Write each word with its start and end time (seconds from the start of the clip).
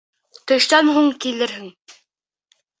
Төштән 0.51 0.89
һуң 0.95 1.13
килерһең. 1.27 1.71